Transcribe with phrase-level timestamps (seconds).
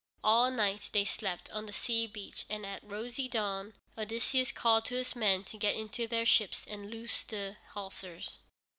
[0.23, 4.95] All night they slept on the sea beach, and at rosy dawn Odysseus called to
[4.95, 8.39] his men to get into their ships and loose the hawsers.